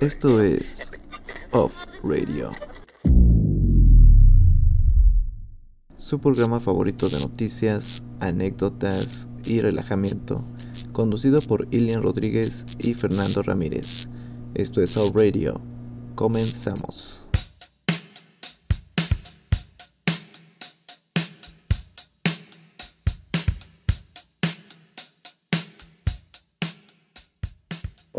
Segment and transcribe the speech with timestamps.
[0.00, 0.90] Esto es
[1.52, 2.50] Off Radio.
[5.96, 10.44] Su programa favorito de noticias, anécdotas y relajamiento,
[10.92, 14.08] conducido por Ilian Rodríguez y Fernando Ramírez.
[14.54, 15.58] Esto es Off Radio.
[16.16, 17.19] Comenzamos.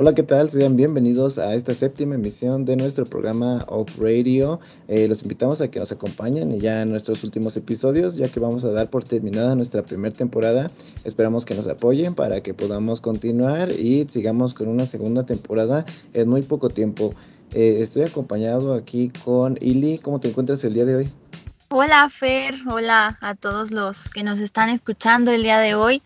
[0.01, 0.49] Hola, ¿qué tal?
[0.49, 4.59] Sean bienvenidos a esta séptima emisión de nuestro programa Off Radio.
[4.87, 8.63] Eh, los invitamos a que nos acompañen ya en nuestros últimos episodios, ya que vamos
[8.63, 10.71] a dar por terminada nuestra primera temporada.
[11.03, 16.27] Esperamos que nos apoyen para que podamos continuar y sigamos con una segunda temporada en
[16.27, 17.13] muy poco tiempo.
[17.53, 19.99] Eh, estoy acompañado aquí con Ili.
[19.99, 21.09] ¿Cómo te encuentras el día de hoy?
[21.69, 26.01] Hola Fer, hola a todos los que nos están escuchando el día de hoy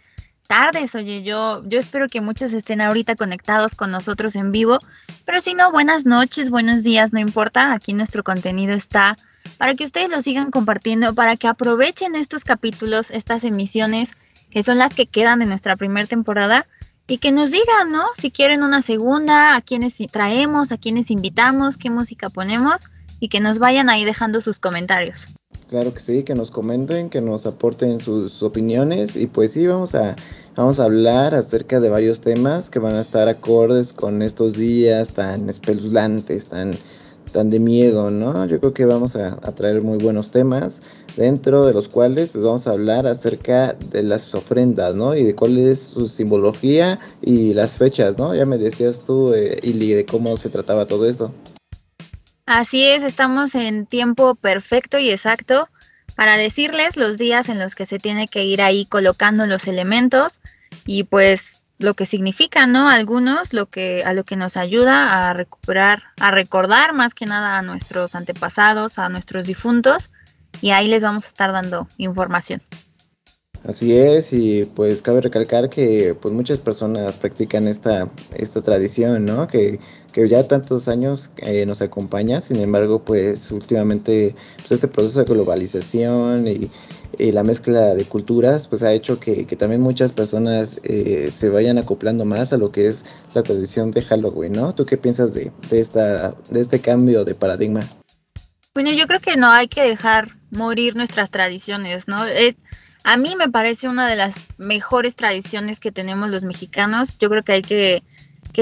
[0.48, 4.80] tardes, oye, yo, yo espero que muchos estén ahorita conectados con nosotros en vivo,
[5.26, 9.18] pero si no, buenas noches, buenos días, no importa, aquí nuestro contenido está
[9.58, 14.12] para que ustedes lo sigan compartiendo, para que aprovechen estos capítulos, estas emisiones,
[14.50, 16.66] que son las que quedan de nuestra primera temporada,
[17.08, 18.06] y que nos digan, ¿no?
[18.18, 22.84] Si quieren una segunda, a quiénes traemos, a quiénes invitamos, qué música ponemos,
[23.20, 25.28] y que nos vayan ahí dejando sus comentarios.
[25.68, 29.96] Claro que sí, que nos comenten, que nos aporten sus opiniones y pues sí, vamos
[29.96, 30.16] a,
[30.56, 35.14] vamos a hablar acerca de varios temas que van a estar acordes con estos días
[35.14, 36.74] tan espeluznantes, tan,
[37.32, 38.46] tan de miedo, ¿no?
[38.46, 40.82] Yo creo que vamos a, traer muy buenos temas,
[41.18, 45.16] dentro de los cuales pues vamos a hablar acerca de las ofrendas, ¿no?
[45.16, 48.36] Y de cuál es su simbología y las fechas, ¿no?
[48.36, 51.32] Ya me decías tú, eh, Ili, de cómo se trataba todo esto.
[52.46, 55.68] Así es, estamos en tiempo perfecto y exacto
[56.16, 60.40] para decirles los días en los que se tiene que ir ahí colocando los elementos
[60.86, 62.88] y pues lo que significa, ¿no?
[62.88, 67.58] Algunos, lo que a lo que nos ayuda a recuperar, a recordar más que nada
[67.58, 70.12] a nuestros antepasados, a nuestros difuntos
[70.62, 72.62] y ahí les vamos a estar dando información.
[73.68, 79.48] Así es, y pues cabe recalcar que pues muchas personas practican esta, esta tradición, ¿no?
[79.48, 79.80] Que,
[80.12, 85.34] que ya tantos años eh, nos acompaña, sin embargo, pues últimamente pues este proceso de
[85.34, 86.70] globalización y,
[87.18, 92.26] la mezcla de culturas, pues ha hecho que, también muchas personas eh, se vayan acoplando
[92.26, 94.76] más a lo que es la tradición de Halloween, ¿no?
[94.76, 97.88] ¿Tú qué piensas de, de, esta, de este cambio de paradigma?
[98.74, 102.26] Bueno, yo creo que no hay que dejar morir nuestras tradiciones, ¿no?
[102.26, 102.56] Es,
[103.06, 107.20] a mí me parece una de las mejores tradiciones que tenemos los mexicanos.
[107.20, 108.02] Yo creo que hay que,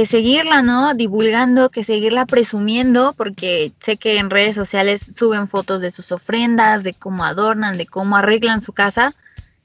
[0.06, 0.94] seguirla, ¿no?
[0.96, 6.84] Divulgando, que seguirla presumiendo, porque sé que en redes sociales suben fotos de sus ofrendas,
[6.84, 9.16] de cómo adornan, de cómo arreglan su casa.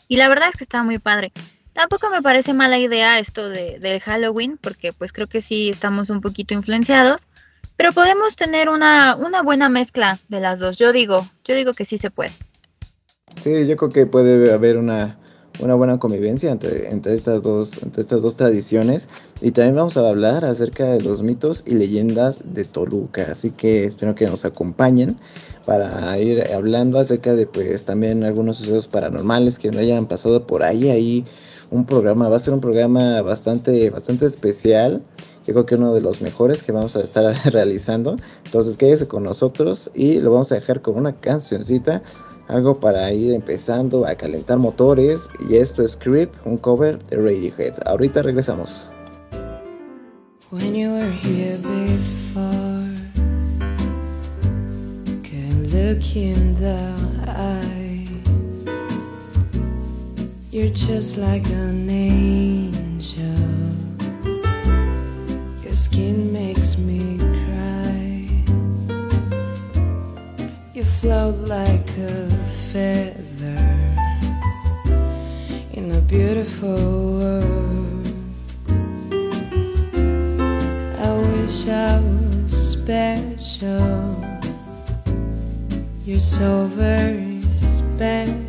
[0.07, 1.33] Y la verdad es que está muy padre.
[1.73, 6.09] Tampoco me parece mala idea esto de, del Halloween, porque pues creo que sí estamos
[6.09, 7.27] un poquito influenciados.
[7.77, 10.79] Pero podemos tener una, una buena mezcla de las dos.
[10.79, 12.33] Yo digo, yo digo que sí se puede.
[13.41, 15.17] Sí, yo creo que puede haber una,
[15.61, 19.09] buena convivencia entre, entre, estas dos, entre estas dos tradiciones.
[19.41, 23.29] Y también vamos a hablar acerca de los mitos y leyendas de Toluca.
[23.31, 25.17] Así que espero que nos acompañen
[25.67, 30.65] para ir hablando acerca de pues también algunos sucesos paranormales que no hayan pasado por
[30.65, 30.91] ahí.
[30.91, 31.25] Ahí
[31.71, 35.03] un programa, va a ser un programa bastante, bastante especial.
[35.47, 38.17] Yo creo que uno de los mejores que vamos a estar realizando.
[38.47, 42.03] Entonces quédese con nosotros y lo vamos a dejar con una cancioncita
[42.49, 47.75] algo para ir empezando a calentar motores y esto es Creep, un cover de Radiohead.
[47.87, 48.91] Ahorita regresamos.
[50.51, 52.89] When you were here before,
[55.23, 58.09] can look in the eye.
[60.51, 63.23] You're just like an angel.
[65.63, 67.19] Your skin makes me
[70.79, 72.31] You float like a
[72.71, 73.59] feather
[75.73, 78.07] in a beautiful world.
[81.01, 84.25] I wish I was special.
[86.07, 88.48] You're so very special,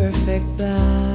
[0.00, 1.09] perfect balance.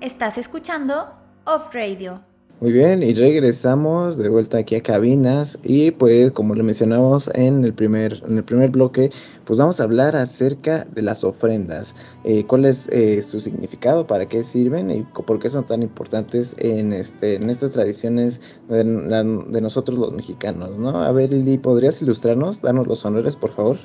[0.00, 2.33] Estás escuchando Off Radio.
[2.60, 7.64] Muy bien, y regresamos de vuelta aquí a cabinas y pues como le mencionamos en
[7.64, 9.10] el primer, en el primer bloque,
[9.44, 14.26] pues vamos a hablar acerca de las ofrendas, eh, cuál es eh, su significado, para
[14.26, 19.98] qué sirven y por qué son tan importantes en, este, en estas tradiciones de nosotros
[19.98, 20.90] los mexicanos, ¿no?
[20.90, 23.78] A ver, Lili, ¿podrías ilustrarnos, darnos los honores, por favor?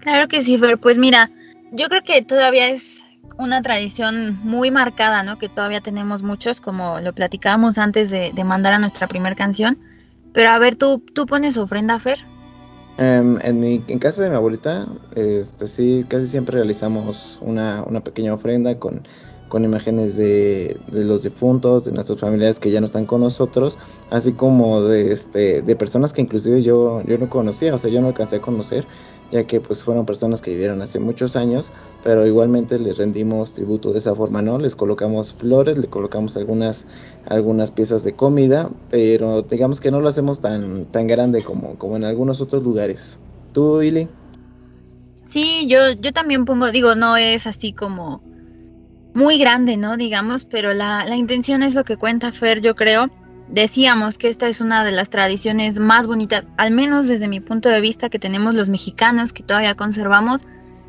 [0.00, 0.78] Claro que sí, Fer.
[0.78, 1.30] Pues mira,
[1.70, 3.02] yo creo que todavía es
[3.38, 5.38] una tradición muy marcada, ¿no?
[5.38, 9.78] Que todavía tenemos muchos, como lo platicábamos antes de, de mandar a nuestra primera canción.
[10.32, 12.18] Pero a ver, ¿tú, tú pones ofrenda, Fer?
[12.98, 18.02] Em, en, mi, en casa de mi abuelita, este, sí, casi siempre realizamos una, una
[18.02, 19.02] pequeña ofrenda con,
[19.48, 23.78] con imágenes de, de los difuntos, de nuestros familiares que ya no están con nosotros,
[24.10, 28.00] así como de, este, de personas que inclusive yo, yo no conocía, o sea, yo
[28.00, 28.86] no alcancé a conocer,
[29.30, 31.72] ya que pues fueron personas que vivieron hace muchos años,
[32.04, 34.58] pero igualmente les rendimos tributo de esa forma, ¿no?
[34.58, 36.86] Les colocamos flores, le colocamos algunas,
[37.28, 41.96] algunas piezas de comida, pero digamos que no lo hacemos tan, tan grande como, como
[41.96, 43.18] en algunos otros lugares.
[43.52, 44.08] ¿Tú, Ili?
[45.24, 48.22] Sí, yo, yo también pongo, digo, no es así como
[49.14, 49.96] muy grande, ¿no?
[49.96, 53.10] Digamos, pero la, la intención es lo que cuenta Fer, yo creo.
[53.48, 57.68] Decíamos que esta es una de las tradiciones más bonitas, al menos desde mi punto
[57.68, 60.42] de vista, que tenemos los mexicanos, que todavía conservamos,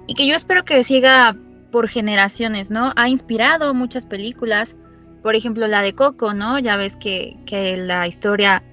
[0.08, 1.36] y que yo espero que siga
[1.72, 2.94] por generaciones, ¿no?
[2.96, 4.76] Ha inspirado muchas películas,
[5.22, 6.58] por ejemplo, la de Coco, ¿no?
[6.58, 8.64] Ya ves que, que la historia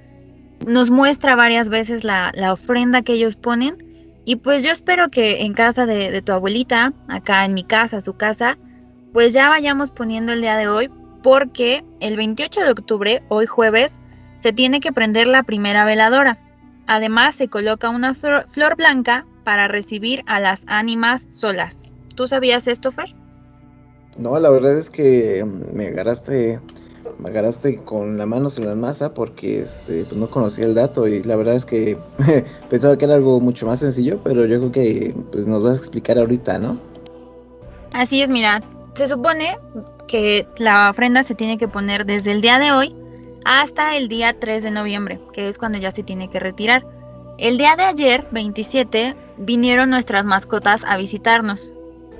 [0.66, 3.76] nos muestra varias veces la, la ofrenda que ellos ponen.
[4.24, 8.00] Y pues yo espero que en casa de, de tu abuelita, acá en mi casa,
[8.00, 8.56] su casa,
[9.12, 10.90] pues ya vayamos poniendo el día de hoy,
[11.24, 13.94] porque el 28 de octubre, hoy jueves,
[14.40, 16.38] se tiene que prender la primera veladora.
[16.86, 21.90] Además, se coloca una flor, flor blanca para recibir a las ánimas solas.
[22.14, 23.14] ¿Tú sabías esto, Fer?
[24.18, 26.60] No, la verdad es que me agarraste,
[27.18, 31.08] me agarraste con las manos en la masa porque este, pues no conocía el dato
[31.08, 31.96] y la verdad es que
[32.68, 35.80] pensaba que era algo mucho más sencillo, pero yo creo que pues nos vas a
[35.80, 36.78] explicar ahorita, ¿no?
[37.94, 38.62] Así es, mira,
[38.94, 39.56] se supone
[40.06, 42.94] que la ofrenda se tiene que poner desde el día de hoy
[43.44, 46.86] hasta el día 3 de noviembre, que es cuando ya se tiene que retirar.
[47.38, 51.70] El día de ayer, 27, vinieron nuestras mascotas a visitarnos.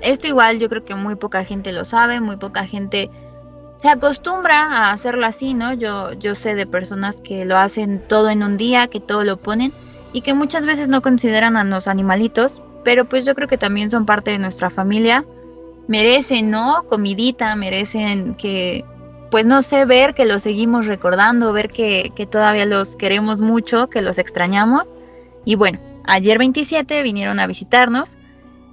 [0.01, 3.09] Esto igual yo creo que muy poca gente lo sabe, muy poca gente
[3.77, 5.73] se acostumbra a hacerlo así, ¿no?
[5.73, 9.37] Yo, yo sé de personas que lo hacen todo en un día, que todo lo
[9.37, 9.73] ponen
[10.13, 13.91] y que muchas veces no consideran a los animalitos, pero pues yo creo que también
[13.91, 15.25] son parte de nuestra familia.
[15.87, 16.83] Merecen, ¿no?
[16.87, 18.83] Comidita, merecen que
[19.31, 23.89] pues no sé, ver que los seguimos recordando, ver que, que todavía los queremos mucho,
[23.89, 24.95] que los extrañamos.
[25.43, 28.17] Y bueno, ayer 27 vinieron a visitarnos.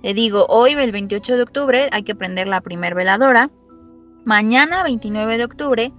[0.03, 3.51] Le digo, hoy el 28 de octubre hay que prender la primer veladora.
[4.25, 5.93] Mañana 29 de octubre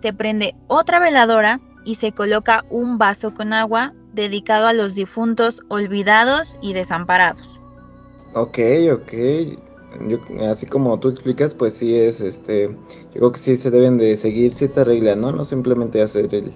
[0.00, 5.60] se prende otra veladora y se coloca un vaso con agua dedicado a los difuntos
[5.68, 7.60] olvidados y desamparados.
[8.34, 8.58] Ok,
[8.92, 9.69] ok.
[10.48, 14.16] Así como tú explicas, pues sí es, este, yo creo que sí se deben de
[14.16, 15.32] seguir ciertas reglas, ¿no?
[15.32, 16.52] No simplemente hacer el,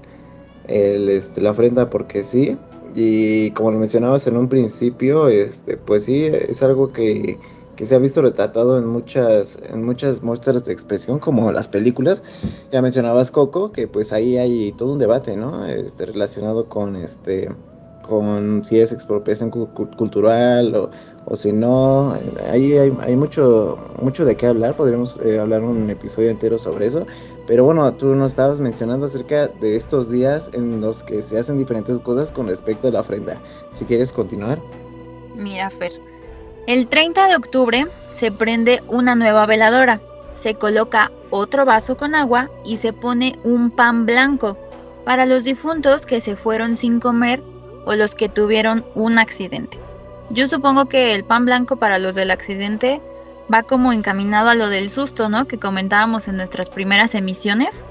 [0.68, 2.56] el este, la ofrenda porque sí.
[2.94, 7.38] Y como lo mencionabas en un principio, este, pues sí, es algo que
[7.74, 12.22] que se ha visto retratado en muchas, en muchas muestras de expresión, como las películas.
[12.72, 15.66] Ya mencionabas Coco, que pues ahí hay todo un debate, ¿no?
[15.66, 17.48] Este, relacionado con este
[18.06, 20.90] con si es expropiación cultural o,
[21.24, 22.16] o, si no.
[22.50, 26.86] Ahí hay, hay, mucho, mucho de qué hablar, podríamos eh, hablar un episodio entero sobre
[26.86, 27.06] eso.
[27.46, 31.58] Pero bueno, tú nos estabas mencionando acerca de estos días en los que se hacen
[31.58, 33.40] diferentes cosas con respecto a la ofrenda.
[33.74, 34.60] Si quieres continuar.
[35.36, 35.92] Mira, Fer
[36.66, 40.00] el 30 de octubre se prende una nueva veladora,
[40.32, 44.56] se coloca otro vaso con agua y se pone un pan blanco
[45.04, 47.42] para los difuntos que se fueron sin comer
[47.84, 49.78] o los que tuvieron un accidente.
[50.30, 53.00] Yo supongo que el pan blanco para los del accidente
[53.52, 55.46] va como encaminado a lo del susto, ¿no?
[55.46, 57.84] Que comentábamos en nuestras primeras emisiones.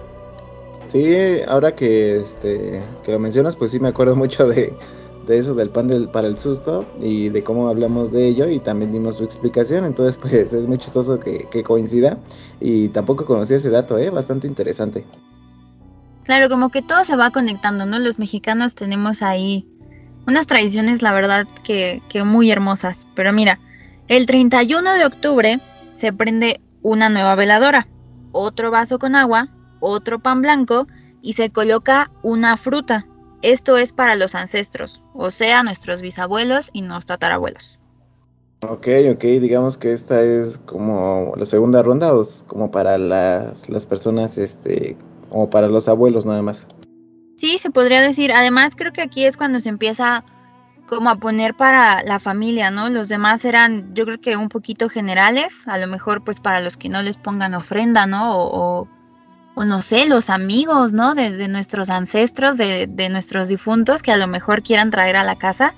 [0.85, 1.15] Sí,
[1.47, 4.75] ahora que, este, que lo mencionas, pues sí me acuerdo mucho de,
[5.27, 8.59] de eso del pan del, para el susto y de cómo hablamos de ello y
[8.59, 9.85] también dimos su explicación.
[9.85, 12.17] Entonces, pues es muy chistoso que, coincida
[12.59, 14.09] y tampoco conocía ese dato, ¿eh?
[14.09, 15.05] Bastante interesante.
[16.23, 17.99] Claro, como que todo se va conectando, ¿no?
[17.99, 19.67] Los mexicanos tenemos ahí
[20.27, 23.07] unas tradiciones, la verdad, que, muy hermosas.
[23.15, 23.59] Pero mira,
[24.07, 25.61] el 31 de octubre
[25.95, 27.87] se prende una nueva veladora,
[28.31, 29.49] otro vaso con agua,
[29.79, 30.87] otro pan blanco
[31.21, 33.07] y se coloca una fruta.
[33.41, 37.79] Esto es para los ancestros, o sea, nuestros bisabuelos y nuestros tatarabuelos.
[38.69, 43.85] Ok, ok, digamos que esta es como la segunda ronda o como para las, las
[43.85, 44.95] personas, este,
[45.29, 46.65] o para los abuelos nada más.
[47.43, 48.31] Sí, se podría decir.
[48.31, 50.23] Además, creo que aquí es cuando se empieza
[50.87, 52.87] como a poner para la familia, ¿no?
[52.89, 56.77] Los demás eran, yo creo que un poquito generales, a lo mejor pues para los
[56.77, 58.33] que no les pongan ofrenda, ¿no?
[58.33, 58.87] O,
[59.55, 61.15] o no sé, los amigos, ¿no?
[61.15, 65.73] De, nuestros ancestros, de, nuestros difuntos que a lo mejor quieran traer a la casa.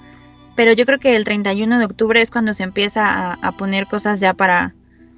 [0.56, 4.20] Pero yo creo que el 31 de octubre es cuando se empieza a, poner cosas
[4.20, 4.76] ya para,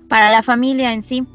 [0.08, 1.28] para la familia en sí.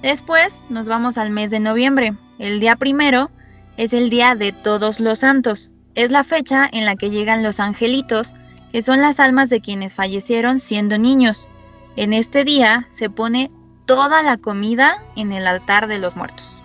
[0.00, 2.16] Después nos vamos al mes de noviembre.
[2.38, 3.30] El día primero
[3.76, 5.70] es el día de todos los santos.
[5.94, 8.34] Es la fecha en la que llegan los angelitos,
[8.72, 11.48] que son las almas de quienes fallecieron siendo niños.
[11.96, 13.50] En este día se pone
[13.86, 16.62] toda la comida en el altar de los muertos.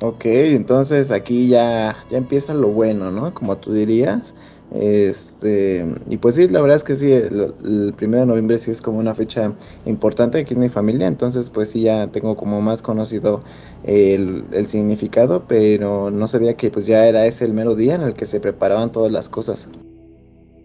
[0.00, 3.32] Ok, entonces aquí ya, ya empieza lo bueno, ¿no?
[3.32, 4.34] Como tú dirías.
[4.74, 8.70] Este, y pues sí, la verdad es que sí, el, el primero de noviembre sí
[8.70, 9.52] es como una fecha
[9.84, 13.42] importante aquí en mi familia, entonces pues sí ya tengo como más conocido
[13.84, 18.02] el, el, significado, pero no sabía que pues ya era ese el mero día en
[18.02, 19.68] el que se preparaban todas las cosas.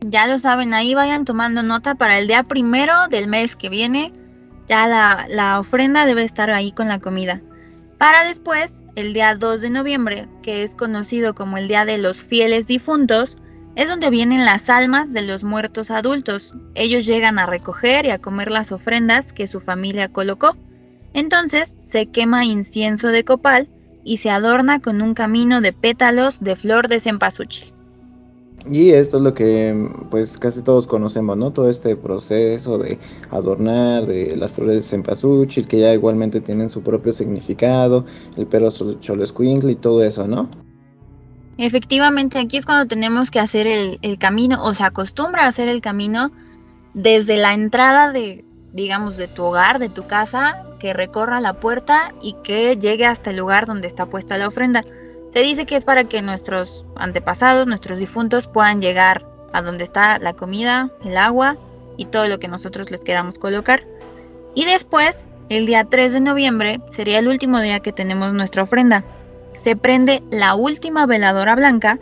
[0.01, 4.13] Ya lo saben, ahí vayan tomando nota para el día primero del mes que viene,
[4.67, 7.41] ya la, la ofrenda debe estar ahí con la comida.
[7.97, 12.23] Para después el día 2 de noviembre, que es conocido como el Día de los
[12.23, 13.37] Fieles Difuntos,
[13.77, 16.55] es donde vienen las almas de los muertos adultos.
[16.73, 20.57] Ellos llegan a recoger y a comer las ofrendas que su familia colocó.
[21.13, 23.69] Entonces se quema incienso de copal
[24.03, 27.71] y se adorna con un camino de pétalos de flor de cempasúchil.
[28.67, 31.53] Y esto es lo que pues casi todos conocemos, ¿no?
[31.53, 32.97] Todo este proceso de
[33.29, 38.05] adornar de las flores de cempasúchil, que ya igualmente tienen su propio significado,
[38.37, 40.49] el perro choloscuincle y todo eso, ¿no?
[41.57, 45.81] Efectivamente, aquí es cuando tenemos que hacer el, camino, o se acostumbra a hacer el
[45.81, 46.31] camino
[46.93, 52.13] desde la entrada de, digamos, de tu hogar, de tu casa, que recorra la puerta
[52.21, 54.83] y que llegue hasta el lugar donde está puesta la ofrenda.
[55.33, 60.19] Se dice que es para que nuestros antepasados, nuestros difuntos puedan llegar a donde está
[60.19, 61.57] la comida, el agua
[61.97, 63.83] y todo lo que nosotros les queramos colocar.
[64.53, 69.03] Y después, el día 3 de noviembre, sería el último día que tenemos nuestra ofrenda.
[69.59, 71.99] Se prende la última veladora blanca,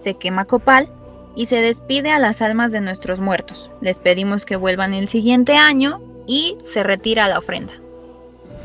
[0.00, 0.88] se quema copal
[1.34, 3.70] y se despide a las almas de nuestros muertos.
[3.80, 7.72] Les pedimos que vuelvan el siguiente año y se retira la ofrenda.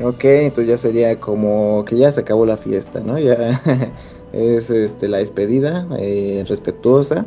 [0.02, 3.18] Ok, entonces ya sería como que ya se acabó la fiesta, ¿no?
[3.18, 3.60] Ya
[4.32, 7.26] es este, la despedida eh, respetuosa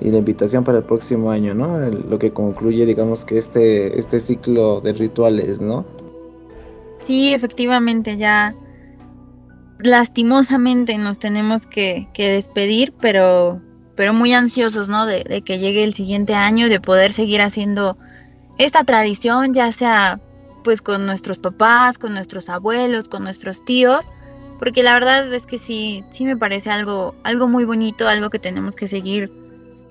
[0.00, 1.78] y la invitación para el próximo año, ¿no?
[1.78, 5.84] lo que concluye, digamos, que este, este ciclo de rituales, ¿no?
[6.98, 8.54] Sí, efectivamente, ya,
[9.78, 13.60] lastimosamente nos tenemos que, despedir, pero,
[13.94, 15.06] pero muy ansiosos, ¿no?
[15.06, 17.98] De, de, que llegue el siguiente año, de poder seguir haciendo
[18.58, 20.20] esta tradición, ya sea
[20.64, 24.12] pues con nuestros papás, con nuestros abuelos, con nuestros tíos,
[24.58, 28.38] porque la verdad es que sí, sí me parece algo, algo muy bonito, algo que
[28.38, 29.30] tenemos que seguir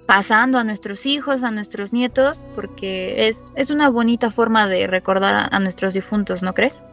[0.05, 5.47] pasando a nuestros hijos, a nuestros nietos, porque es, es una bonita forma de recordar
[5.49, 6.83] a nuestros difuntos, ¿no crees?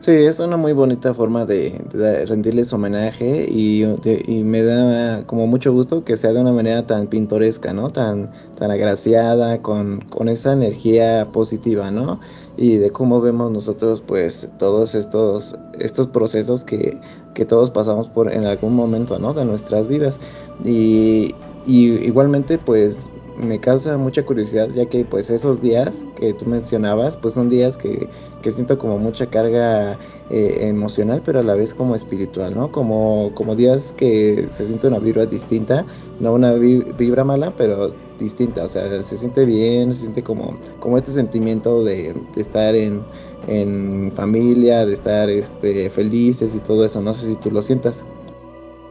[0.00, 5.48] Sí, es una muy bonita forma de, de rendirles homenaje y, y, me da como
[5.48, 7.90] mucho gusto que sea de una manera tan pintoresca, ¿no?
[7.90, 12.20] Tan, tan agraciada, con, con esa energía positiva, ¿no?
[12.56, 17.00] Y de cómo vemos nosotros, pues, todos estos, estos procesos que,
[17.34, 19.34] que todos pasamos por en algún momento, ¿no?
[19.34, 20.20] De nuestras vidas.
[20.64, 21.34] Y,
[21.66, 27.16] y igualmente, pues, me causa mucha curiosidad ya que pues esos días que tú mencionabas
[27.16, 28.08] pues son días que,
[28.42, 29.98] que siento como mucha carga
[30.30, 34.88] eh, emocional pero a la vez como espiritual no como como días que se siente
[34.88, 35.86] una vibra distinta
[36.20, 40.98] no una vibra mala pero distinta o sea se siente bien se siente como como
[40.98, 43.02] este sentimiento de, de estar en,
[43.46, 48.04] en familia de estar este felices y todo eso no sé si tú lo sientas.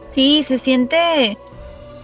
[0.08, 1.36] Sí se siente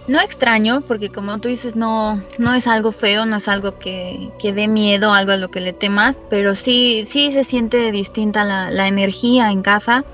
[0.07, 4.31] no extraño, porque como tú dices, no, no es algo feo, no es algo que,
[4.39, 8.43] que dé miedo, algo a lo que le temas, pero sí, sí se siente distinta
[8.43, 10.05] la, la energía en casa.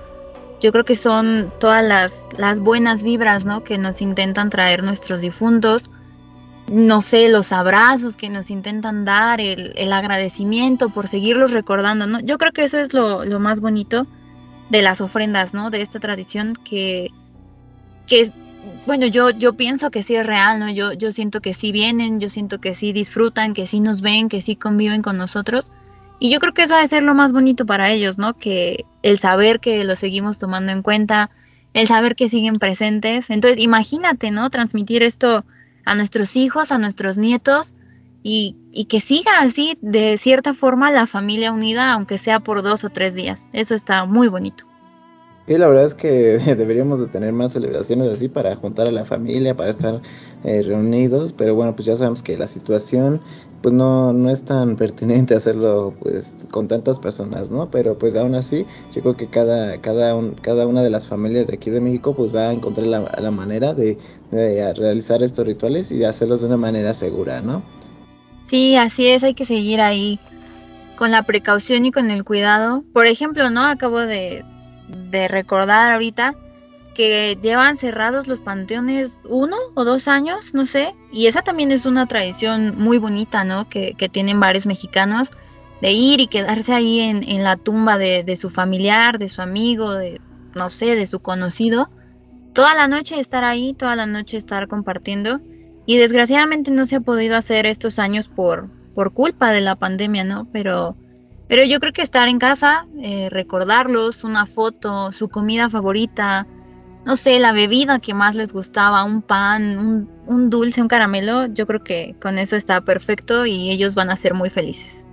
[0.62, 3.63] Yo creo que son todas las, las buenas vibras, ¿no?
[3.63, 5.89] Que nos intentan traer nuestros difuntos.
[6.71, 12.19] No sé, los abrazos que nos intentan dar, el, el agradecimiento por seguirlos recordando, ¿no?
[12.21, 14.07] Yo creo que eso es lo, lo más bonito
[14.69, 15.69] de las ofrendas, ¿no?
[15.69, 17.10] De esta tradición que,
[18.07, 18.31] que
[18.86, 20.70] bueno, yo, yo pienso que sí es real, ¿no?
[20.70, 24.30] Yo, yo siento que sí vienen, yo siento que sí disfrutan, que sí nos ven,
[24.30, 25.72] que sí conviven con nosotros.
[26.20, 28.38] Y yo creo que eso debe ser lo más bonito para ellos, ¿no?
[28.38, 31.32] Que el saber que lo seguimos tomando en cuenta,
[31.74, 33.30] el saber que siguen presentes.
[33.30, 34.50] Entonces, imagínate, ¿no?
[34.50, 35.46] Transmitir esto
[35.86, 37.74] a nuestros hijos, a nuestros nietos
[38.22, 42.84] y, y que siga así, de cierta forma, la familia unida, aunque sea por dos
[42.84, 43.47] o tres días.
[43.54, 44.70] Eso está muy bonito.
[45.47, 46.08] Y la verdad es que
[46.58, 50.01] deberíamos de tener más celebraciones así para juntar a la familia, para estar
[50.43, 53.21] eh, reunidos, pero bueno, pues ya sabemos que la situación
[53.62, 57.69] pues no, no es tan pertinente hacerlo pues con tantas personas, ¿no?
[57.69, 61.47] Pero pues aún así, yo creo que cada, cada, un, cada una de las familias
[61.47, 63.97] de aquí de México pues va a encontrar la, la manera de,
[64.32, 67.63] de realizar estos rituales y de hacerlos de una manera segura, ¿no?
[68.43, 70.19] Sí, así es, hay que seguir ahí
[70.97, 72.84] con la precaución y con el cuidado.
[72.93, 73.62] Por ejemplo, ¿no?
[73.63, 74.43] Acabo de,
[75.10, 76.36] de recordar ahorita
[76.93, 81.86] que llevan cerrados los panteones uno o dos años, no sé, y esa también es
[81.86, 83.69] una tradición muy bonita, ¿no?
[83.69, 85.30] Que, que tienen varios mexicanos
[85.82, 89.41] de ir y quedarse ahí en, en la tumba de, de, su familiar, de su
[89.41, 90.21] amigo, de,
[90.54, 91.89] no sé, de su conocido,
[92.54, 95.39] toda la noche estar ahí, toda la noche estar compartiendo,
[95.86, 100.23] y desgraciadamente no se ha podido hacer estos años por, por culpa de la pandemia,
[100.23, 100.47] ¿no?
[100.51, 100.95] Pero
[101.52, 106.48] pero yo creo que estar en casa, eh, recordarlos, una foto, su comida favorita,
[107.06, 111.48] no sé, la bebida que más les gustaba, un pan, un, un, dulce, un caramelo,
[111.48, 115.06] yo creo que con eso está perfecto y ellos van a ser muy felices.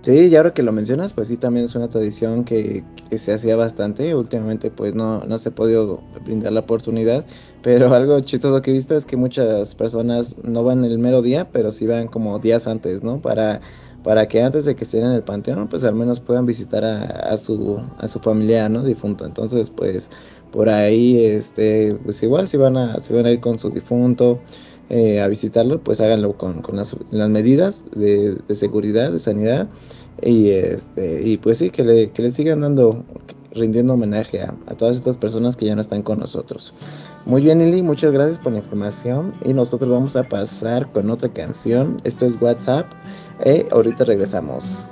[0.00, 3.34] Sí, y ahora que lo mencionas, pues sí, también es una tradición que, que se
[3.34, 4.14] hacía bastante.
[4.14, 7.26] Últimamente, pues no, no se ha podido brindar la oportunidad.
[7.60, 11.50] Pero algo chistoso que he visto es que muchas personas no van el mero día,
[11.50, 13.20] pero sí van como días antes, ¿no?
[13.20, 13.60] Para
[14.06, 17.36] para que antes de que estén en el panteón, pues al menos puedan visitar a,
[17.36, 18.84] su, a su familiar, ¿no?
[18.84, 19.26] Difunto.
[19.26, 20.10] Entonces, pues
[20.52, 24.38] por ahí, este, pues igual si van a, si van a ir con su difunto
[24.90, 29.66] eh, a visitarlo, pues háganlo con, con las, las, medidas de, de, seguridad, de sanidad.
[30.22, 33.04] Y este, y pues sí, que le, que le sigan dando,
[33.50, 36.72] rindiendo homenaje a, a todas estas personas que ya no están con nosotros.
[37.26, 39.32] Muy bien, Lili, muchas gracias por la información.
[39.44, 41.96] Y nosotros vamos a pasar con otra canción.
[42.04, 42.86] Esto es WhatsApp.
[43.40, 44.86] Eh, ahorita regresamos.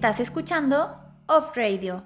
[0.00, 2.02] Estás escuchando Off Radio.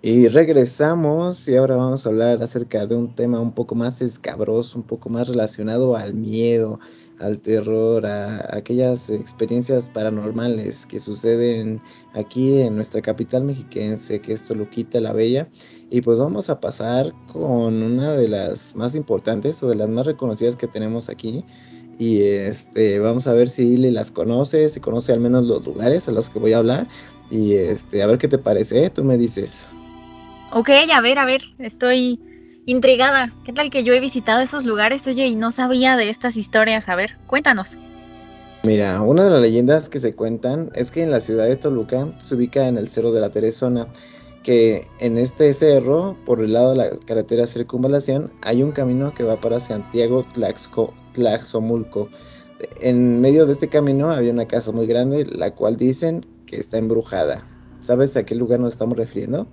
[0.00, 4.78] Y regresamos y ahora vamos a hablar acerca de un tema un poco más escabroso,
[4.78, 6.80] un poco más relacionado al miedo,
[7.18, 11.82] al terror, a aquellas experiencias paranormales que suceden
[12.14, 15.46] aquí en nuestra capital mexiquense, que es Toluquita la Bella.
[15.90, 20.06] Y pues vamos a pasar con una de las más importantes o de las más
[20.06, 21.44] reconocidas que tenemos aquí.
[22.00, 26.08] Y este, vamos a ver si Lili las conoce, si conoce al menos los lugares
[26.08, 26.88] a los que voy a hablar.
[27.30, 28.90] Y este, a ver qué te parece, ¿eh?
[28.90, 29.68] tú me dices.
[30.50, 32.18] Ok, a ver, a ver, estoy
[32.64, 33.30] intrigada.
[33.44, 36.88] ¿Qué tal que yo he visitado esos lugares, oye, y no sabía de estas historias?
[36.88, 37.76] A ver, cuéntanos.
[38.64, 42.08] Mira, una de las leyendas que se cuentan es que en la ciudad de Toluca
[42.22, 43.88] se ubica en el Cerro de la Teresona,
[44.42, 49.22] que en este cerro, por el lado de la carretera Circunvalación, hay un camino que
[49.22, 52.08] va para Santiago Tlaxco- Tlaxomulco.
[52.80, 56.78] En medio de este camino había una casa muy grande, la cual dicen que está
[56.78, 57.46] embrujada.
[57.80, 59.46] ¿Sabes a qué lugar nos estamos refiriendo?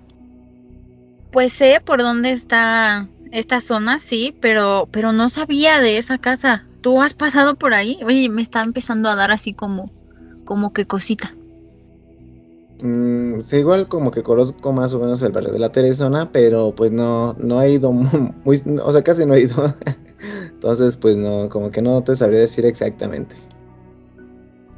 [1.30, 6.64] Pues sé por dónde está esta zona, sí, pero, pero no sabía de esa casa.
[6.80, 7.98] ¿Tú has pasado por ahí?
[8.04, 9.84] Oye, me está empezando a dar así como,
[10.44, 11.34] como que cosita.
[12.80, 16.72] Mm, sí, igual como que conozco más o menos el barrio de la Teresona, pero
[16.76, 19.74] pues no, no he ido mu- muy, o sea, casi no he ido.
[20.58, 23.36] Entonces, pues no, como que no te sabría decir exactamente.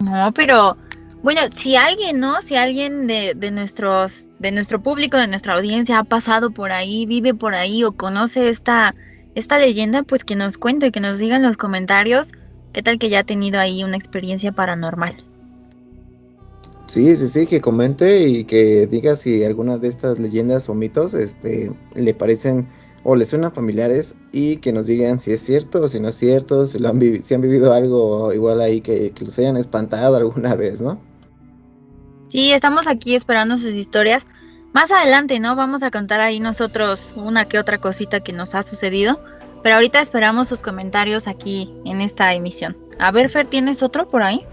[0.00, 0.76] No, pero
[1.22, 2.42] bueno, si alguien, ¿no?
[2.42, 7.06] Si alguien de, de nuestros, de nuestro público, de nuestra audiencia ha pasado por ahí,
[7.06, 8.94] vive por ahí o conoce esta,
[9.34, 12.32] esta leyenda, pues que nos cuente, que nos diga en los comentarios
[12.74, 15.14] qué tal que ya ha tenido ahí una experiencia paranormal.
[16.88, 21.14] Sí, sí, sí, que comente y que diga si alguna de estas leyendas o mitos,
[21.14, 22.66] este, le parecen
[23.02, 26.16] o le suenan familiares y que nos digan si es cierto o si no es
[26.16, 30.16] cierto, si lo han si han vivido algo igual ahí que, que los hayan espantado
[30.16, 31.00] alguna vez, ¿no?
[32.28, 34.24] Sí, estamos aquí esperando sus historias.
[34.72, 35.56] Más adelante, ¿no?
[35.56, 39.20] Vamos a contar ahí nosotros una que otra cosita que nos ha sucedido.
[39.62, 42.76] Pero ahorita esperamos sus comentarios aquí en esta emisión.
[42.98, 44.46] A ver, Fer, ¿tienes otro por ahí?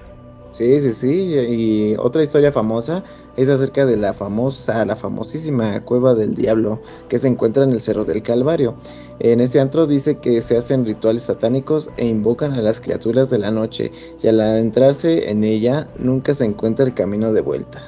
[0.50, 1.36] Sí, sí, sí.
[1.50, 3.04] Y otra historia famosa
[3.36, 7.82] es acerca de la famosa, la famosísima Cueva del Diablo que se encuentra en el
[7.82, 8.76] Cerro del Calvario.
[9.20, 13.40] En este antro dice que se hacen rituales satánicos e invocan a las criaturas de
[13.40, 17.82] la noche y al adentrarse en ella nunca se encuentra el camino de vuelta.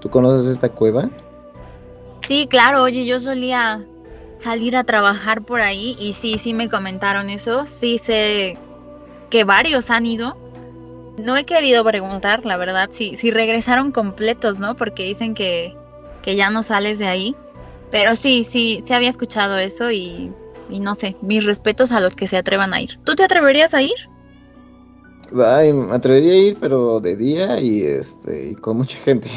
[0.00, 1.10] ¿Tú conoces esta cueva?
[2.26, 3.84] Sí, claro, oye, yo solía
[4.38, 7.66] salir a trabajar por ahí y sí, sí me comentaron eso.
[7.66, 8.58] Sí sé
[9.30, 10.36] que varios han ido.
[11.16, 14.74] No he querido preguntar, la verdad, si, si regresaron completos, ¿no?
[14.74, 15.76] Porque dicen que,
[16.22, 17.36] que ya no sales de ahí.
[17.90, 20.32] Pero sí, sí, sí había escuchado eso y,
[20.68, 22.98] y no sé, mis respetos a los que se atrevan a ir.
[23.04, 23.94] ¿Tú te atreverías a ir?
[25.36, 29.28] Ay, me atrevería a ir, pero de día y este y con mucha gente.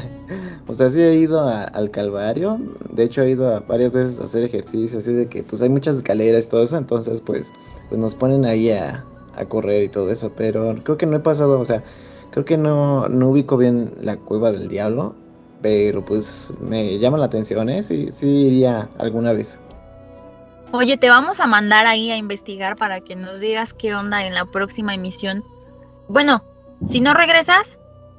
[0.66, 2.60] o sea, sí he ido al Calvario.
[2.90, 5.68] De hecho, he ido a varias veces a hacer ejercicio, así de que pues hay
[5.68, 6.76] muchas escaleras y todo eso.
[6.76, 7.52] Entonces, pues,
[7.88, 9.04] pues nos ponen ahí a,
[9.36, 10.32] a correr y todo eso.
[10.36, 11.82] Pero creo que no he pasado, o sea,
[12.30, 15.14] creo que no, no ubico bien la cueva del diablo.
[15.62, 17.82] Pero pues me llama la atención, ¿eh?
[17.82, 19.58] Sí, sí iría alguna vez.
[20.72, 24.34] Oye, te vamos a mandar ahí a investigar para que nos digas qué onda en
[24.34, 25.42] la próxima emisión.
[26.08, 26.44] Bueno,
[26.88, 27.78] si no regresas,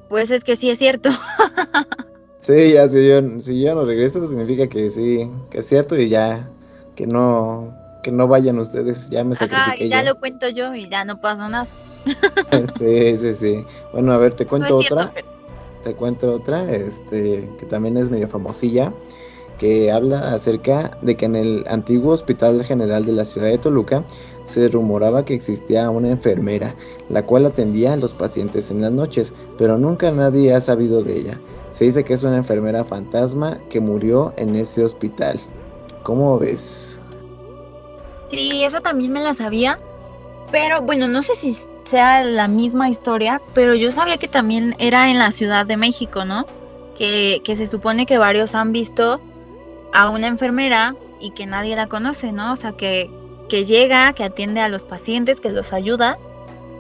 [0.10, 1.10] pues es que sí es cierto.
[2.40, 6.08] Sí, ya, si yo, si yo no regreso, significa que sí, que es cierto y
[6.08, 6.50] ya,
[6.96, 10.10] que no, que no vayan ustedes, ya me sacrifiqué ya yo.
[10.12, 11.68] lo cuento yo y ya no pasa nada.
[12.78, 13.66] Sí, sí, sí.
[13.92, 15.12] Bueno, a ver, te cuento otra.
[15.84, 18.94] Te cuento otra, este, que también es medio famosilla,
[19.58, 24.04] que habla acerca de que en el antiguo Hospital General de la ciudad de Toluca
[24.46, 26.76] se rumoraba que existía una enfermera,
[27.10, 31.20] la cual atendía a los pacientes en las noches, pero nunca nadie ha sabido de
[31.20, 31.40] ella.
[31.72, 35.40] Se dice que es una enfermera fantasma que murió en ese hospital.
[36.04, 36.97] ¿Cómo ves?
[38.30, 39.80] Sí, eso también me la sabía.
[40.52, 45.10] Pero bueno, no sé si sea la misma historia, pero yo sabía que también era
[45.10, 46.46] en la Ciudad de México, ¿no?
[46.98, 49.22] Que, que se supone que varios han visto
[49.94, 52.54] a una enfermera y que nadie la conoce, ¿no?
[52.54, 53.10] O sea, que,
[53.50, 56.18] que llega, que atiende a los pacientes, que los ayuda,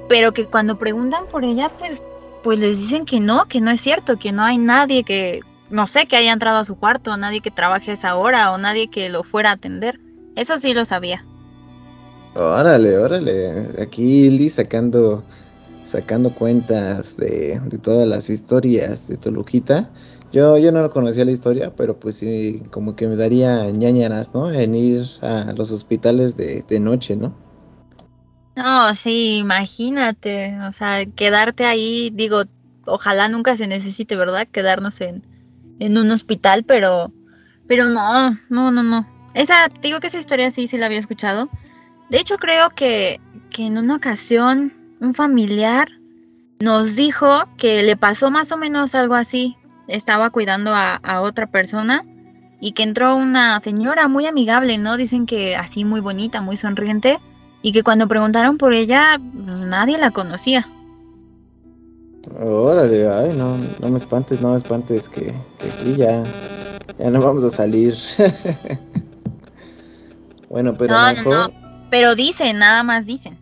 [0.10, 2.04] pero que cuando preguntan por ella, pues,
[2.44, 5.88] pues les dicen que no, que no es cierto, que no hay nadie que, no
[5.88, 9.10] sé, que haya entrado a su cuarto, nadie que trabaje esa hora o nadie que
[9.10, 10.00] lo fuera a atender.
[10.36, 11.26] Eso sí lo sabía.
[12.38, 13.82] Órale, órale.
[13.82, 15.24] Aquí Liz sacando,
[15.84, 19.90] sacando cuentas de, de todas las historias de Toluquita.
[20.32, 24.52] Yo, yo no conocía la historia, pero pues sí, como que me daría ñañaras, ¿no?
[24.52, 27.34] En ir a los hospitales de, de noche, ¿no?
[28.56, 32.44] No, sí, imagínate, o sea, quedarte ahí, digo,
[32.86, 34.48] ojalá nunca se necesite, ¿verdad?
[34.52, 35.24] Quedarnos en,
[35.80, 37.12] en un hospital, pero,
[37.68, 39.08] pero no, no, no, no.
[39.34, 41.50] Esa, digo que esa historia sí, sí la había escuchado.
[42.10, 45.90] De hecho, creo que, que en una ocasión un familiar
[46.60, 49.56] nos dijo que le pasó más o menos algo así.
[49.88, 52.04] Estaba cuidando a, a otra persona
[52.60, 54.98] y que entró una señora muy amigable, ¿no?
[54.98, 57.20] Dicen que así muy bonita, muy sonriente
[57.62, 60.68] y que cuando preguntaron por ella nadie la conocía.
[62.40, 66.24] Órale, ay, no, no me espantes, no me espantes, que, que aquí ya,
[67.00, 67.96] ya no vamos a salir.
[70.50, 71.54] bueno, pero No, no, mejor,
[71.90, 73.38] Pero dicen, nada más dicen.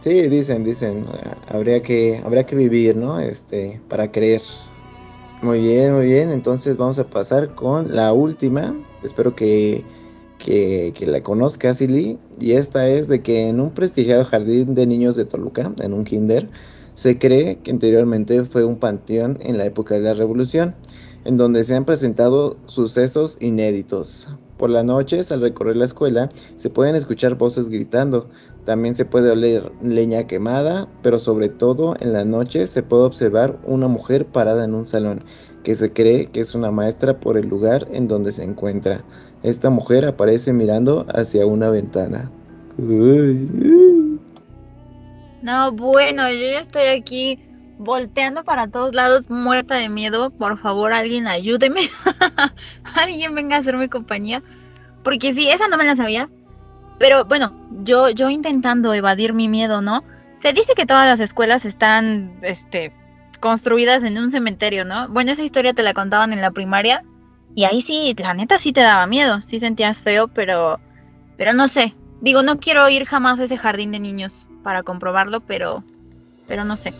[0.00, 1.06] sí, dicen, dicen,
[1.48, 3.18] habría que, habría que vivir, ¿no?
[3.18, 4.42] Este, para creer.
[5.42, 6.30] Muy bien, muy bien.
[6.30, 8.74] Entonces vamos a pasar con la última.
[9.02, 9.84] Espero que,
[10.38, 12.18] que, que la conozcas, Silly.
[12.38, 16.04] Y esta es de que en un prestigiado jardín de niños de Toluca, en un
[16.04, 16.48] kinder,
[16.94, 20.74] se cree que anteriormente fue un panteón en la época de la Revolución,
[21.24, 24.28] en donde se han presentado sucesos inéditos.
[24.62, 28.30] Por las noches, al recorrer la escuela, se pueden escuchar voces gritando.
[28.64, 33.58] También se puede oler leña quemada, pero sobre todo en las noches se puede observar
[33.64, 35.18] una mujer parada en un salón,
[35.64, 39.02] que se cree que es una maestra por el lugar en donde se encuentra.
[39.42, 42.30] Esta mujer aparece mirando hacia una ventana.
[42.78, 44.20] Uy, uy.
[45.42, 47.51] No, bueno, yo ya estoy aquí
[47.82, 50.30] volteando para todos lados, muerta de miedo.
[50.30, 51.90] Por favor, alguien ayúdeme.
[52.94, 54.42] alguien venga a hacerme compañía.
[55.02, 56.28] Porque sí, esa no me la sabía.
[56.98, 60.04] Pero bueno, yo, yo intentando evadir mi miedo, ¿no?
[60.40, 62.94] Se dice que todas las escuelas están, este,
[63.40, 65.08] construidas en un cementerio, ¿no?
[65.08, 67.04] Bueno, esa historia te la contaban en la primaria.
[67.54, 69.42] Y ahí sí, la neta sí te daba miedo.
[69.42, 70.80] Sí sentías feo, pero,
[71.36, 71.94] pero no sé.
[72.20, 75.82] Digo, no quiero ir jamás a ese jardín de niños para comprobarlo, pero,
[76.46, 76.94] pero no sé.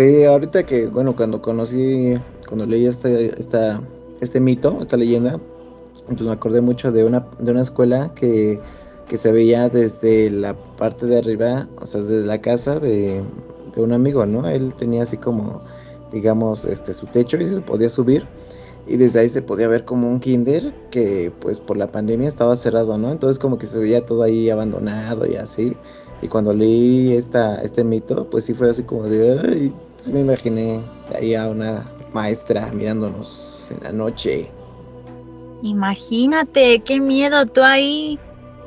[0.00, 2.14] Sí, ahorita que, bueno, cuando conocí,
[2.48, 3.82] cuando leí este, esta,
[4.22, 5.38] este mito, esta leyenda,
[6.06, 8.58] pues me acordé mucho de una, de una escuela que,
[9.06, 13.22] que se veía desde la parte de arriba, o sea, desde la casa de,
[13.74, 14.48] de un amigo, ¿no?
[14.48, 15.60] Él tenía así como,
[16.10, 18.26] digamos, este, su techo y se podía subir.
[18.86, 22.56] Y desde ahí se podía ver como un kinder que pues por la pandemia estaba
[22.56, 23.12] cerrado, ¿no?
[23.12, 25.76] Entonces como que se veía todo ahí abandonado y así.
[26.22, 29.72] Y cuando leí esta, este mito, pues sí fue así como de, ay,
[30.08, 30.80] me imaginé
[31.14, 34.50] ahí a una maestra mirándonos en la noche.
[35.62, 38.18] Imagínate, qué miedo, tú ahí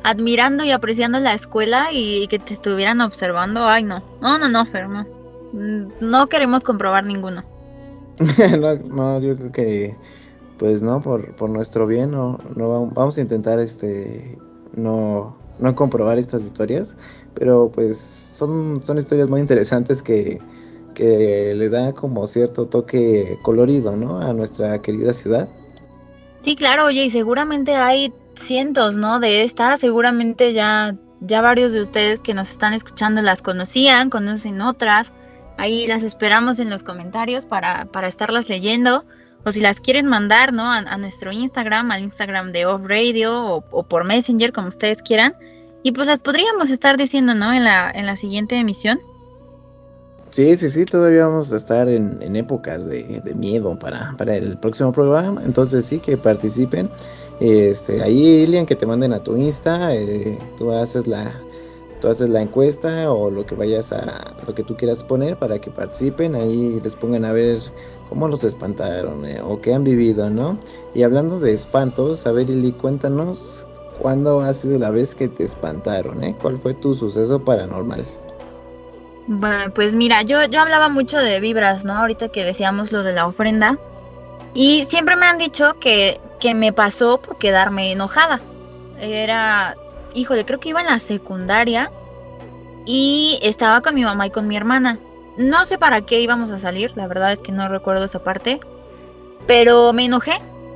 [0.04, 3.66] admirando y apreciando la escuela y que te estuvieran observando.
[3.66, 5.04] Ay, no, no, no, no, Fer, no.
[5.54, 7.44] Mm, No queremos comprobar ninguno.
[8.60, 9.96] no, no, yo creo que
[10.60, 14.38] pues no, por, por nuestro bien, no, no vam- vamos a intentar este
[14.76, 16.96] no, no comprobar estas historias,
[17.34, 20.40] pero pues son, son historias muy interesantes que,
[20.94, 24.20] que le da como cierto toque colorido, ¿no?
[24.20, 25.48] A nuestra querida ciudad.
[26.42, 29.20] Sí, claro, oye, y seguramente hay cientos, ¿no?
[29.20, 34.62] De estas, seguramente ya, ya varios de ustedes que nos están escuchando las conocían, conocen
[34.62, 35.14] otras.
[35.58, 39.06] Ahí las esperamos en los comentarios para, para estarlas leyendo.
[39.46, 40.64] o si las quieren mandar, ¿no?
[40.64, 45.02] A, a nuestro Instagram, al Instagram de Off Radio o, o por Messenger, como ustedes
[45.02, 45.36] quieran.
[45.84, 47.54] Y pues las podríamos estar diciendo, ¿no?
[47.54, 49.00] En la, en la siguiente emisión.
[50.34, 54.36] Sí, sí, sí, todavía vamos a estar en, en épocas de, de miedo para, para
[54.36, 55.44] el próximo programa.
[55.46, 56.90] Entonces sí que participen.
[57.40, 61.40] Este, ahí, Ilian, que te manden a tu Insta, eh, tú haces la,
[62.02, 65.60] tú haces la encuesta o lo que vayas a, lo que tú quieras poner para
[65.62, 67.60] que participen, ahí les pongan a ver
[68.10, 70.58] cómo los espantaron eh, o qué han vivido, ¿no?
[70.96, 73.68] Y hablando de espantos, a ver, Ili, cuéntanos
[74.00, 76.36] cuándo ha sido la vez que te espantaron, ¿eh?
[76.42, 78.23] ¿Cuál fue tu suceso paranormal?
[79.28, 81.94] Bueno, pues mira, yo, yo hablaba mucho de vibras, ¿no?
[81.94, 83.78] Ahorita que decíamos lo de la ofrenda.
[84.54, 88.42] Y siempre me han dicho que, que me pasó por quedarme enojada.
[89.00, 89.76] Era,
[90.14, 91.92] híjole, creo que iba en la secundaria
[92.86, 95.00] y estaba con mi mamá y con mi hermana.
[95.38, 98.60] No sé para qué íbamos a salir, la verdad es que no recuerdo esa parte.
[99.48, 100.34] Pero me enojé,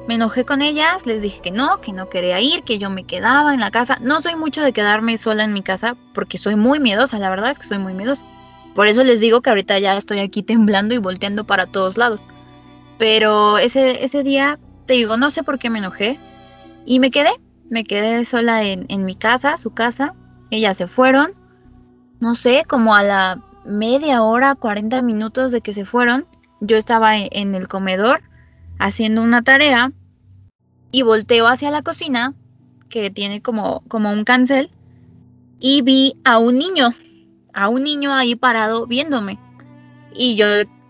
[0.07, 3.03] me enojé con ellas, les dije que no, que no quería ir, que yo me
[3.03, 3.97] quedaba en la casa.
[4.01, 7.51] No soy mucho de quedarme sola en mi casa porque soy muy miedosa, la verdad
[7.51, 8.25] es que soy muy miedosa.
[8.77, 12.23] Por eso les digo que ahorita ya estoy aquí temblando y volteando para todos lados.
[12.99, 16.19] Pero ese, ese día, te digo, no sé por qué me enojé.
[16.85, 17.31] Y me quedé,
[17.71, 20.13] me quedé sola en, en mi casa, su casa.
[20.51, 21.33] Ellas se fueron.
[22.19, 26.27] No sé, como a la media hora, 40 minutos de que se fueron.
[26.61, 28.21] Yo estaba en, en el comedor
[28.77, 29.91] haciendo una tarea
[30.91, 32.35] y volteo hacia la cocina,
[32.89, 34.69] que tiene como, como un cancel,
[35.59, 36.93] y vi a un niño,
[37.57, 39.39] a un niño ahí parado viéndome.
[40.13, 40.45] Y yo,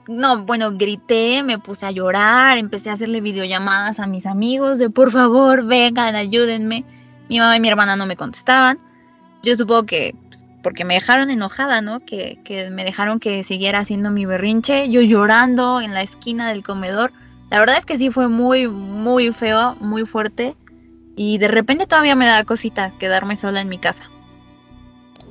[0.09, 4.89] no, bueno, grité, me puse a llorar, empecé a hacerle videollamadas a mis amigos de
[4.89, 6.83] por favor, vengan, ayúdenme.
[7.29, 8.79] Mi mamá y mi hermana no me contestaban.
[9.43, 12.01] Yo supongo que pues, porque me dejaron enojada, ¿no?
[12.01, 16.63] Que, que me dejaron que siguiera haciendo mi berrinche, yo llorando en la esquina del
[16.63, 17.13] comedor.
[17.49, 20.57] La verdad es que sí fue muy, muy feo, muy fuerte.
[21.15, 24.09] Y de repente todavía me da cosita quedarme sola en mi casa.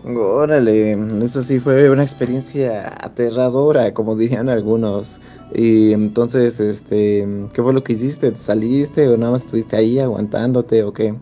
[0.09, 0.92] Órale,
[1.25, 5.21] eso sí fue una experiencia aterradora, como dirían algunos.
[5.53, 8.31] Y entonces, este, ¿qué fue lo que hiciste?
[8.31, 11.16] ¿Te saliste o nada más estuviste ahí aguantándote o qué?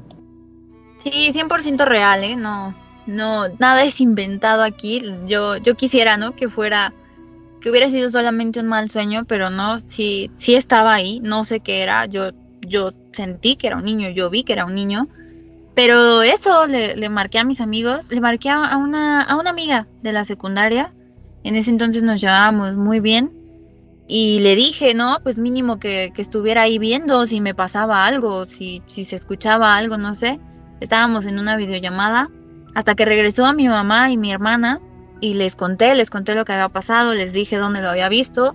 [0.98, 2.36] Sí, 100% real, ¿eh?
[2.36, 2.74] No,
[3.06, 5.02] no, nada es inventado aquí.
[5.26, 6.36] Yo, yo quisiera, ¿no?
[6.36, 6.92] Que fuera,
[7.62, 11.20] que hubiera sido solamente un mal sueño, pero no, sí, sí estaba ahí.
[11.22, 12.04] No sé qué era.
[12.04, 15.08] Yo, yo sentí que era un niño, yo vi que era un niño.
[15.74, 19.88] Pero eso le, le marqué a mis amigos, le marqué a, una, a una amiga
[20.02, 20.94] de la secundaria.
[21.42, 23.32] En ese entonces nos llevábamos muy bien.
[24.06, 25.18] Y le dije, ¿no?
[25.22, 29.76] Pues mínimo que, que estuviera ahí viendo si me pasaba algo, si, si se escuchaba
[29.76, 30.38] algo, no sé.
[30.80, 32.30] Estábamos en una videollamada
[32.74, 34.80] hasta que regresó a mi mamá y mi hermana
[35.20, 38.54] y les conté, les conté lo que había pasado, les dije dónde lo había visto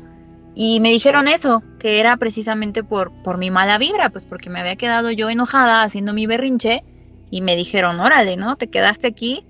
[0.55, 4.59] y me dijeron eso, que era precisamente por, por mi mala vibra, pues porque me
[4.59, 6.83] había quedado yo enojada haciendo mi berrinche
[7.29, 8.55] y me dijeron, órale, ¿no?
[8.55, 9.45] Te quedaste aquí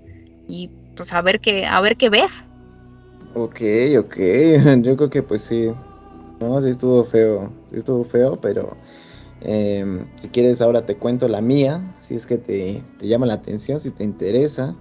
[0.48, 2.44] y pues a ver qué, a ver qué ves.
[3.34, 3.60] Ok,
[3.98, 4.16] ok,
[4.82, 5.72] yo creo que pues sí.
[6.40, 8.76] No, sí estuvo feo, sí estuvo feo, pero
[9.42, 13.34] eh, si quieres ahora te cuento la mía, si es que te, te llama la
[13.34, 14.74] atención, si te interesa,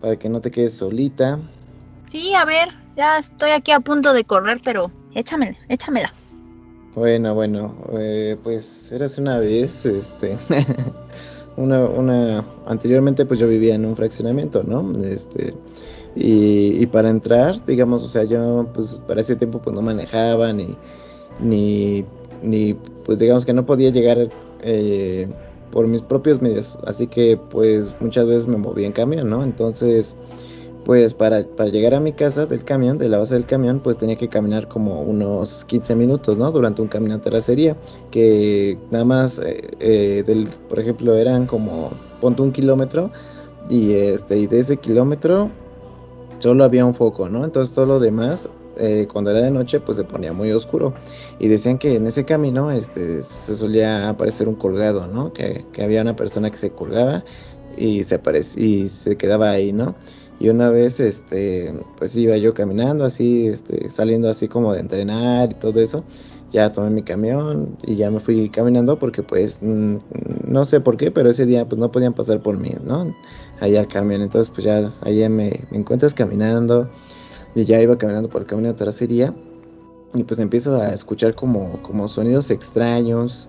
[0.00, 1.38] para que no te quedes solita.
[2.10, 6.12] Sí, a ver, ya estoy aquí a punto de correr, pero échamela, échamela.
[6.94, 10.36] Bueno, bueno, eh, pues érase una vez, este,
[11.58, 14.92] una, una, anteriormente pues yo vivía en un fraccionamiento, ¿no?
[15.02, 15.54] Este,
[16.14, 20.52] y, y para entrar, digamos, o sea, yo pues para ese tiempo pues no manejaba
[20.52, 20.76] ni,
[21.40, 22.04] ni,
[22.42, 24.28] ni pues digamos que no podía llegar
[24.62, 25.28] eh,
[25.70, 29.42] por mis propios medios, así que pues muchas veces me movía en camión, ¿no?
[29.42, 30.16] Entonces,
[30.84, 33.98] pues para, para llegar a mi casa del camión, de la base del camión, pues
[33.98, 36.50] tenía que caminar como unos 15 minutos, ¿no?
[36.50, 37.76] Durante un camino a terracería,
[38.10, 43.10] que nada más, eh, eh, del, por ejemplo, eran como, ponte un kilómetro,
[43.68, 45.50] y, este, y de ese kilómetro
[46.38, 47.44] solo había un foco, ¿no?
[47.44, 48.48] Entonces todo lo demás,
[48.78, 50.94] eh, cuando era de noche, pues se ponía muy oscuro.
[51.38, 55.32] Y decían que en ese camino este, se solía aparecer un colgado, ¿no?
[55.32, 57.24] Que, que había una persona que se colgaba
[57.76, 59.94] y se, aparecía, y se quedaba ahí, ¿no?
[60.40, 65.50] Y una vez, este, pues iba yo caminando así, este, saliendo así como de entrenar
[65.52, 66.04] y todo eso.
[66.52, 69.96] Ya tomé mi camión y ya me fui caminando porque pues mm,
[70.46, 73.14] no sé por qué, pero ese día pues no podían pasar por mí, ¿no?
[73.60, 74.22] Allá al camión.
[74.22, 76.88] Entonces pues ya allá me, me encuentras caminando
[77.54, 79.34] y ya iba caminando por el camino de terracería
[80.14, 83.48] y pues empiezo a escuchar como, como sonidos extraños.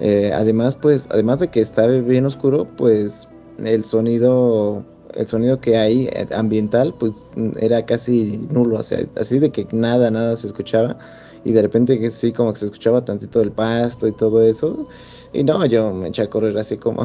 [0.00, 3.28] Eh, además pues, además de que estaba bien oscuro, pues
[3.58, 4.84] el sonido
[5.14, 7.12] el sonido que hay eh, ambiental pues
[7.60, 10.98] era casi nulo, o sea, así de que nada, nada se escuchaba
[11.44, 14.86] y de repente que sí, como que se escuchaba tantito el pasto y todo eso.
[15.32, 17.04] Y no, yo me eché a correr así como,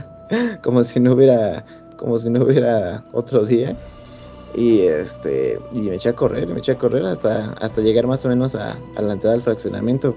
[0.62, 1.64] como si no hubiera,
[1.96, 3.76] como si no hubiera otro día.
[4.54, 8.24] Y este, y me eché a correr, me eché a correr hasta, hasta llegar más
[8.24, 10.16] o menos a, a la entrada del fraccionamiento.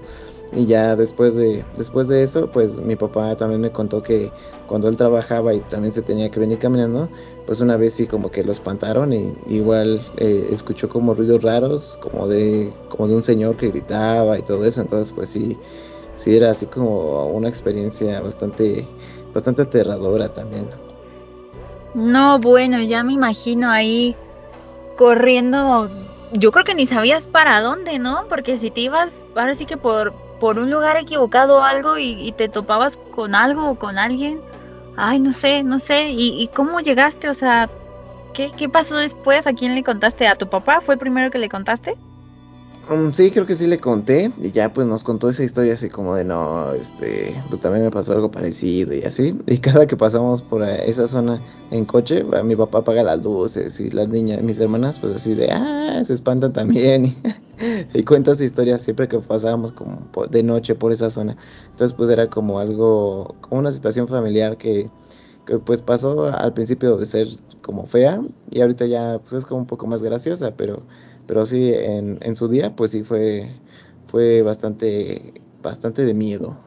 [0.52, 4.32] Y ya después de, después de eso, pues mi papá también me contó que
[4.66, 7.08] cuando él trabajaba y también se tenía que venir caminando,
[7.46, 11.98] pues una vez sí como que lo espantaron y igual eh, escuchó como ruidos raros,
[12.02, 14.80] como de, como de un señor que gritaba y todo eso.
[14.80, 15.56] Entonces pues sí,
[16.16, 18.84] sí era así como una experiencia bastante,
[19.32, 20.68] bastante aterradora también.
[21.94, 24.16] No, bueno, ya me imagino ahí
[24.96, 25.88] corriendo.
[26.32, 28.24] Yo creo que ni sabías para dónde, ¿no?
[28.28, 32.32] Porque si te ibas, ahora sí que por, por un lugar equivocado o algo y,
[32.32, 34.40] te topabas con algo o con alguien.
[34.96, 36.08] Ay, no sé, no sé.
[36.10, 37.28] ¿Y, y cómo llegaste?
[37.28, 37.70] O sea,
[38.34, 39.46] ¿qué, ¿qué pasó después?
[39.46, 40.26] ¿A quién le contaste?
[40.26, 40.80] ¿A tu papá?
[40.80, 41.96] ¿Fue el primero que le contaste?
[42.90, 45.88] Um, sí, creo que sí le conté y ya pues nos contó esa historia así
[45.88, 49.38] como de no, este, pues también me pasó algo parecido y así.
[49.46, 53.90] Y cada que pasamos por esa zona en coche, mi papá apaga las luces y
[53.90, 57.14] las niñas, mis hermanas pues así de, ah, se espantan también
[57.94, 61.36] y, cuenta esa historia siempre que pasábamos como de noche por esa zona.
[61.70, 64.90] Entonces pues era como algo, como una situación familiar que
[65.64, 67.28] pues pasó al principio de ser
[67.62, 68.20] como fea
[68.50, 70.82] y ahorita ya pues es como un poco más graciosa, pero
[71.30, 73.48] pero sí en, en su día pues sí fue
[74.08, 76.58] fue bastante bastante de miedo.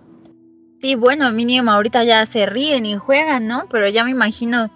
[0.80, 3.68] Sí, bueno, mínimo ahorita ya se ríen y juegan, ¿no?
[3.70, 4.72] Pero ya me imagino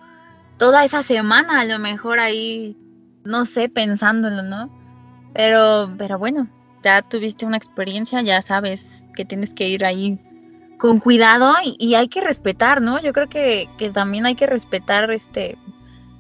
[0.58, 2.76] toda esa semana a lo mejor ahí,
[3.24, 4.70] no sé, pensándolo, ¿no?
[5.34, 6.50] Pero, pero bueno,
[6.84, 10.20] ya tuviste una experiencia, ya sabes que tienes que ir ahí
[10.80, 13.00] con cuidado y, y hay que respetar, ¿no?
[13.00, 15.58] Yo creo que, que también hay que respetar este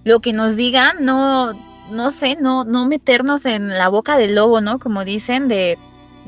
[0.05, 1.51] lo que nos digan, no,
[1.89, 4.79] no sé, no, no meternos en la boca del lobo, ¿no?
[4.79, 5.77] Como dicen, de,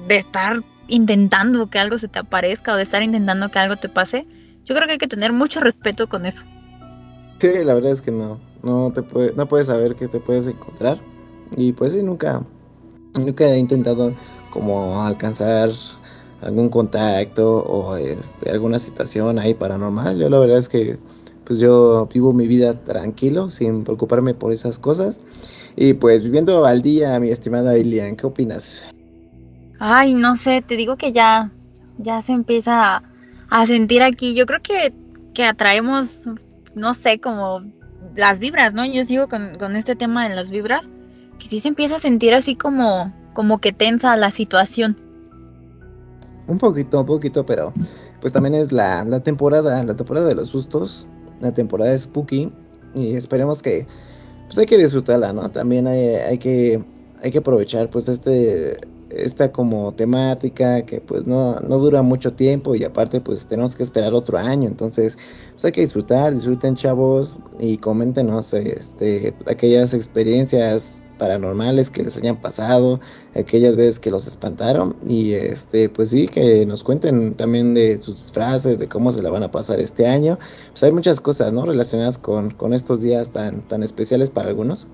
[0.08, 3.90] de estar intentando que algo se te aparezca o de estar intentando que algo te
[3.90, 4.28] pase.
[4.66, 6.46] Yo creo que hay que tener mucho respeto con eso.
[7.40, 10.48] Sí, la verdad es que no no te puede, no puedes saber qué te puedes
[10.48, 11.00] encontrar
[11.56, 12.44] y pues sí nunca
[13.18, 14.14] nunca he intentado
[14.50, 15.70] como alcanzar
[16.42, 20.18] algún contacto o este alguna situación ahí paranormal.
[20.18, 20.98] Yo la verdad es que
[21.50, 25.20] pues yo vivo mi vida tranquilo, sin preocuparme por esas cosas.
[25.76, 28.84] Y pues viviendo al día, mi estimada Ilian, ¿qué opinas?
[29.80, 31.50] Ay, no sé, te digo que ya,
[31.98, 33.04] ya se empieza a,
[33.50, 34.36] a sentir aquí.
[34.36, 34.94] Yo creo que,
[35.34, 36.28] que atraemos,
[36.76, 37.64] no sé, como
[38.16, 38.86] las vibras, ¿no?
[38.86, 40.88] Yo sigo con, con este tema de las vibras,
[41.40, 44.98] que sí se empieza a sentir así como, como que tensa la situación.
[46.46, 47.74] Un poquito, un poquito, pero
[48.22, 51.08] pues también es la, la temporada, la temporada de los sustos,
[51.42, 52.50] la temporada de spooky
[52.96, 53.86] y esperemos que
[54.48, 55.50] pues hay que disfrutarla, ¿no?
[55.52, 56.84] También hay, hay que
[57.22, 58.78] hay que aprovechar pues este
[59.10, 63.84] esta como temática que pues no, no dura mucho tiempo y aparte pues tenemos que
[63.84, 65.18] esperar otro año, entonces
[65.52, 72.38] pues hay que disfrutar, disfruten chavos y coméntenos este aquellas experiencias paranormales que les hayan
[72.42, 73.00] pasado,
[73.36, 78.16] aquellas veces que los espantaron y este pues sí que nos cuenten también de sus
[78.16, 80.40] disfraces, de cómo se la van a pasar este año.
[80.72, 81.66] Pues hay muchas cosas, ¿no?
[81.66, 84.88] relacionadas con, con estos días tan tan especiales para algunos.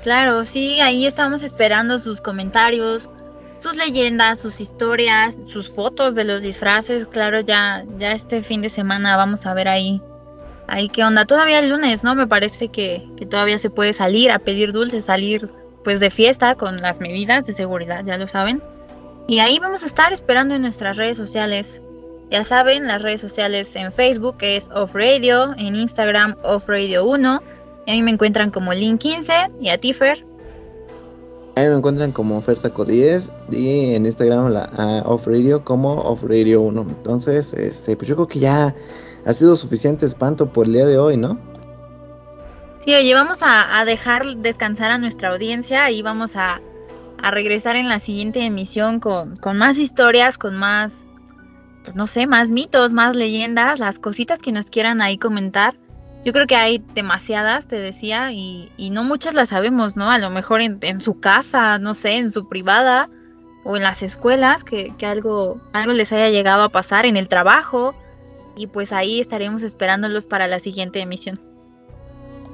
[0.00, 3.10] Claro, sí, ahí estamos esperando sus comentarios,
[3.56, 7.06] sus leyendas, sus historias, sus fotos de los disfraces.
[7.06, 10.00] Claro, ya, ya este fin de semana vamos a ver ahí,
[10.68, 11.24] ahí qué onda.
[11.24, 12.14] Todavía el lunes, ¿no?
[12.14, 15.50] Me parece que, que todavía se puede salir a pedir dulces, salir
[15.84, 18.60] pues de fiesta con las medidas de seguridad, ya lo saben.
[19.28, 21.80] Y ahí vamos a estar esperando en nuestras redes sociales.
[22.28, 27.42] Ya saben, las redes sociales en Facebook es Off Radio, en Instagram Off Radio 1.
[27.86, 30.26] Y a mí me encuentran como Link15 y a Tifer.
[31.56, 36.22] Ahí me encuentran como oferta 10 y en Instagram la a Off Radio como Off
[36.24, 36.82] Radio 1.
[36.82, 38.74] Entonces, este, pues yo creo que ya
[39.26, 41.38] ha sido suficiente espanto por el día de hoy, ¿no?
[42.78, 46.60] Sí, oye, vamos a, dejar descansar a nuestra audiencia y vamos a,
[47.20, 51.08] a regresar en la siguiente emisión con, con más historias, con más,
[51.82, 55.76] pues no sé, más mitos, más leyendas, las cositas que nos quieran ahí comentar.
[56.24, 60.08] Yo creo que hay demasiadas, te decía, y, y no muchas las sabemos, ¿no?
[60.08, 63.10] A lo mejor en, en su casa, no sé, en su privada
[63.64, 67.26] o en las escuelas, que, que algo, algo les haya llegado a pasar, en el
[67.26, 67.96] trabajo.
[68.56, 71.38] Y pues ahí estaremos esperándolos para la siguiente emisión.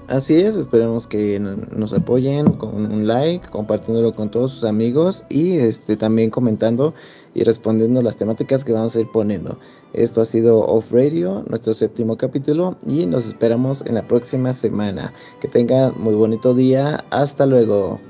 [0.09, 5.25] Así es, esperemos que no- nos apoyen con un like, compartiéndolo con todos sus amigos
[5.31, 6.93] y este también comentando
[7.35, 9.59] y respondiendo las temáticas que vamos a ir poniendo.
[9.93, 15.15] Esto ha sido Off Radio, nuestro séptimo capítulo y nos esperamos en la próxima semana.
[15.41, 17.05] Que tengan muy bonito día.
[17.11, 18.01] Hasta luego.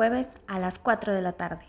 [0.00, 1.66] Jueves a las 4 de la tarde.